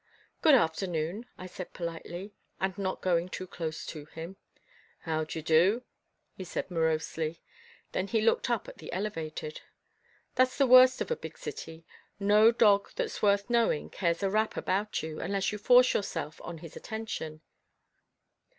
"Good 0.41 0.55
afternoon," 0.55 1.27
I 1.37 1.45
said 1.45 1.73
politely, 1.73 2.33
and 2.59 2.75
not 2.75 3.03
going 3.03 3.29
too 3.29 3.45
close 3.45 3.85
to 3.85 4.05
him. 4.05 4.35
"How 5.01 5.25
d'ye 5.25 5.43
do," 5.43 5.83
he 6.33 6.43
said 6.43 6.71
morosely. 6.71 7.39
Then 7.91 8.07
he 8.07 8.19
looked 8.19 8.49
up 8.49 8.67
at 8.67 8.79
the 8.79 8.91
elevated. 8.93 9.61
That's 10.33 10.57
the 10.57 10.65
worst 10.65 11.01
of 11.01 11.11
a 11.11 11.15
big 11.15 11.37
city. 11.37 11.85
No 12.19 12.51
dog 12.51 12.89
that's 12.95 13.21
worth 13.21 13.47
knowing 13.47 13.91
cares 13.91 14.23
a 14.23 14.29
rap 14.31 14.57
about 14.57 15.03
you, 15.03 15.19
unless 15.19 15.51
you 15.51 15.59
force 15.59 15.93
yourself 15.93 16.41
on 16.43 16.57
his 16.57 16.75
attention. 16.75 17.41